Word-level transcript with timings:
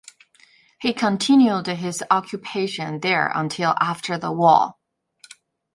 He 0.79 0.93
continued 0.95 1.67
his 1.67 2.03
occupation 2.09 3.01
there 3.01 3.31
until 3.35 3.75
after 3.79 4.17
the 4.17 4.31
war. 4.31 4.73